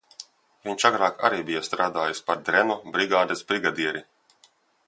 Viņš 0.69 0.85
agrāk 0.89 1.19
arī 1.29 1.43
bija 1.51 1.61
strādājis 1.69 2.23
par 2.31 2.43
drenu 2.49 2.81
brigādes 2.97 3.49
brigadieri. 3.53 4.07